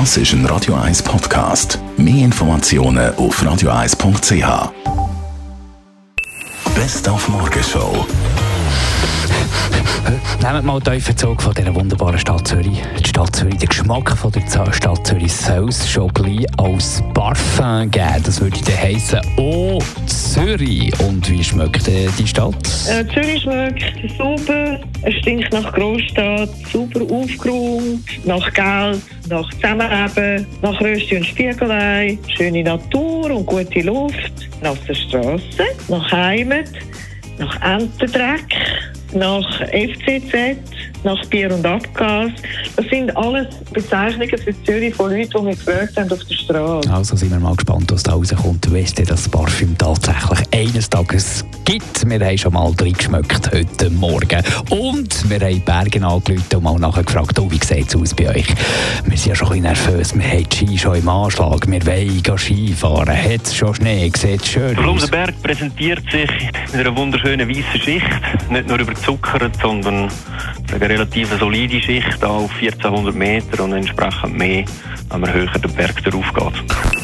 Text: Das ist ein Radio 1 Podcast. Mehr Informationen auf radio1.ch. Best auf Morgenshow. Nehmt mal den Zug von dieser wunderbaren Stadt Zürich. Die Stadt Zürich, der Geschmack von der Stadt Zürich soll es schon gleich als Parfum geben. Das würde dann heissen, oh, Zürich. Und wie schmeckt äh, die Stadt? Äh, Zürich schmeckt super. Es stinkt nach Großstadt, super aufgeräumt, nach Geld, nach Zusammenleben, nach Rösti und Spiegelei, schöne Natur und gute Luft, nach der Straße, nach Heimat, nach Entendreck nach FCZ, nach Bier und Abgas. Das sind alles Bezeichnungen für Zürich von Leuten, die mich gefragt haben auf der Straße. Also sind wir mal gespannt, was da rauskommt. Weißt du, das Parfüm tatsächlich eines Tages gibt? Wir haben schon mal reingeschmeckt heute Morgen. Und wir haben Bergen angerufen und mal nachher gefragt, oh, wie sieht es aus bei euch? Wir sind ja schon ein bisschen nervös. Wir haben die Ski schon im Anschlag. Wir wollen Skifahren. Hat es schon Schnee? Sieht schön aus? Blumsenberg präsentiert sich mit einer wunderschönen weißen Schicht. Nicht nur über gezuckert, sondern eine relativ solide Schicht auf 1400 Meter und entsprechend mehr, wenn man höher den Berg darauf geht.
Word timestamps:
Das 0.00 0.16
ist 0.16 0.32
ein 0.32 0.44
Radio 0.46 0.74
1 0.74 1.04
Podcast. 1.04 1.78
Mehr 1.96 2.24
Informationen 2.24 3.14
auf 3.14 3.40
radio1.ch. 3.40 4.72
Best 6.74 7.08
auf 7.08 7.28
Morgenshow. 7.28 8.04
Nehmt 10.42 10.64
mal 10.64 10.80
den 10.80 11.16
Zug 11.16 11.40
von 11.40 11.54
dieser 11.54 11.72
wunderbaren 11.72 12.18
Stadt 12.18 12.48
Zürich. 12.48 12.82
Die 12.98 13.08
Stadt 13.08 13.36
Zürich, 13.36 13.58
der 13.58 13.68
Geschmack 13.68 14.18
von 14.18 14.32
der 14.32 14.72
Stadt 14.72 15.06
Zürich 15.06 15.32
soll 15.32 15.68
es 15.68 15.88
schon 15.88 16.12
gleich 16.12 16.44
als 16.58 17.00
Parfum 17.14 17.88
geben. 17.88 18.22
Das 18.24 18.40
würde 18.40 18.58
dann 18.64 18.76
heissen, 18.76 19.20
oh, 19.36 19.78
Zürich. 20.56 20.92
Und 21.00 21.28
wie 21.30 21.42
schmeckt 21.42 21.88
äh, 21.88 22.06
die 22.18 22.26
Stadt? 22.26 22.54
Äh, 22.88 23.04
Zürich 23.12 23.42
schmeckt 23.42 23.82
super. 24.16 24.80
Es 25.02 25.14
stinkt 25.16 25.52
nach 25.52 25.72
Großstadt, 25.72 26.48
super 26.72 27.02
aufgeräumt, 27.02 28.04
nach 28.24 28.52
Geld, 28.52 29.02
nach 29.28 29.50
Zusammenleben, 29.50 30.46
nach 30.62 30.80
Rösti 30.80 31.16
und 31.16 31.26
Spiegelei, 31.26 32.18
schöne 32.36 32.62
Natur 32.62 33.30
und 33.30 33.46
gute 33.46 33.80
Luft, 33.80 34.48
nach 34.62 34.78
der 34.86 34.94
Straße, 34.94 35.64
nach 35.88 36.12
Heimat, 36.12 36.70
nach 37.38 37.60
Entendreck 37.62 38.54
nach 39.14 39.60
FCZ, 39.68 40.58
nach 41.04 41.24
Bier 41.26 41.52
und 41.54 41.64
Abgas. 41.64 42.32
Das 42.76 42.86
sind 42.86 43.16
alles 43.16 43.46
Bezeichnungen 43.72 44.38
für 44.38 44.62
Zürich 44.64 44.94
von 44.94 45.10
Leuten, 45.10 45.30
die 45.30 45.42
mich 45.42 45.64
gefragt 45.64 45.96
haben 45.96 46.10
auf 46.10 46.24
der 46.24 46.34
Straße. 46.34 46.92
Also 46.92 47.16
sind 47.16 47.30
wir 47.30 47.38
mal 47.38 47.54
gespannt, 47.54 47.90
was 47.92 48.02
da 48.02 48.12
rauskommt. 48.12 48.72
Weißt 48.72 48.98
du, 48.98 49.04
das 49.04 49.28
Parfüm 49.28 49.76
tatsächlich 49.78 50.40
eines 50.52 50.88
Tages 50.88 51.44
gibt? 51.64 52.08
Wir 52.08 52.26
haben 52.26 52.38
schon 52.38 52.52
mal 52.52 52.72
reingeschmeckt 52.78 53.52
heute 53.52 53.90
Morgen. 53.90 54.42
Und 54.70 55.30
wir 55.30 55.40
haben 55.40 55.60
Bergen 55.62 56.04
angerufen 56.04 56.56
und 56.56 56.62
mal 56.62 56.78
nachher 56.78 57.04
gefragt, 57.04 57.38
oh, 57.38 57.50
wie 57.50 57.64
sieht 57.64 57.88
es 57.88 57.96
aus 57.96 58.14
bei 58.14 58.28
euch? 58.28 58.46
Wir 59.04 59.16
sind 59.16 59.26
ja 59.30 59.34
schon 59.34 59.52
ein 59.52 59.62
bisschen 59.62 59.92
nervös. 59.92 60.14
Wir 60.14 60.24
haben 60.24 60.48
die 60.48 60.56
Ski 60.56 60.78
schon 60.78 60.96
im 60.96 61.08
Anschlag. 61.08 61.66
Wir 61.70 61.86
wollen 61.86 62.38
Skifahren. 62.38 63.16
Hat 63.16 63.42
es 63.44 63.54
schon 63.54 63.74
Schnee? 63.74 64.10
Sieht 64.14 64.46
schön 64.46 64.76
aus? 64.76 64.82
Blumsenberg 64.82 65.42
präsentiert 65.42 66.02
sich 66.10 66.30
mit 66.72 66.86
einer 66.86 66.96
wunderschönen 66.96 67.48
weißen 67.48 67.80
Schicht. 67.80 68.06
Nicht 68.50 68.68
nur 68.68 68.78
über 68.78 68.92
gezuckert, 68.92 69.56
sondern 69.60 70.10
eine 70.72 70.88
relativ 70.88 71.28
solide 71.38 71.80
Schicht 71.80 72.22
auf 72.24 72.50
1400 72.60 73.14
Meter 73.14 73.64
und 73.64 73.72
entsprechend 73.72 74.36
mehr, 74.36 74.64
wenn 75.10 75.20
man 75.20 75.32
höher 75.32 75.52
den 75.52 75.72
Berg 75.72 76.02
darauf 76.04 76.32
geht. 76.34 77.03